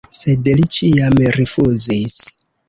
Sed 0.19 0.47
li 0.59 0.65
ĉiam 0.75 1.19
rifuzis. 1.37 2.17